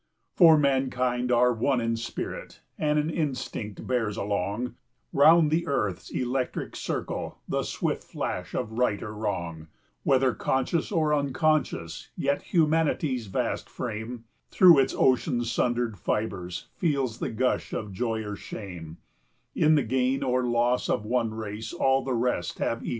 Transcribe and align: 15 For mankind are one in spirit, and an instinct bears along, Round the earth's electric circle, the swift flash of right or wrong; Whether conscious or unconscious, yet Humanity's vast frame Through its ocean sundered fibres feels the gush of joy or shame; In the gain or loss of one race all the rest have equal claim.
15 0.33 0.35
For 0.35 0.57
mankind 0.57 1.31
are 1.31 1.53
one 1.53 1.79
in 1.79 1.95
spirit, 1.95 2.61
and 2.75 2.97
an 2.97 3.11
instinct 3.11 3.85
bears 3.85 4.17
along, 4.17 4.73
Round 5.13 5.51
the 5.51 5.67
earth's 5.67 6.09
electric 6.09 6.75
circle, 6.75 7.37
the 7.47 7.61
swift 7.61 8.05
flash 8.05 8.55
of 8.55 8.71
right 8.79 8.99
or 9.03 9.13
wrong; 9.13 9.67
Whether 10.01 10.33
conscious 10.33 10.91
or 10.91 11.13
unconscious, 11.13 12.09
yet 12.17 12.41
Humanity's 12.41 13.27
vast 13.27 13.69
frame 13.69 14.23
Through 14.49 14.79
its 14.79 14.95
ocean 14.97 15.43
sundered 15.43 15.99
fibres 15.99 16.65
feels 16.77 17.19
the 17.19 17.29
gush 17.29 17.71
of 17.71 17.93
joy 17.93 18.23
or 18.25 18.35
shame; 18.35 18.97
In 19.53 19.75
the 19.75 19.83
gain 19.83 20.23
or 20.23 20.41
loss 20.43 20.89
of 20.89 21.05
one 21.05 21.31
race 21.35 21.73
all 21.73 22.03
the 22.03 22.15
rest 22.15 22.57
have 22.57 22.77
equal 22.77 22.79
claim. 22.79 22.89